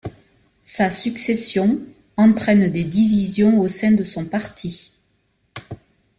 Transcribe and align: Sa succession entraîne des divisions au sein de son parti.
Sa 0.63 0.89
succession 0.89 1.77
entraîne 2.17 2.69
des 2.71 2.83
divisions 2.85 3.59
au 3.59 3.67
sein 3.67 3.91
de 3.91 4.03
son 4.03 4.25
parti. 4.25 4.91